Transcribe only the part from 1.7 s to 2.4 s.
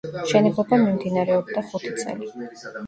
ხუთი წელი.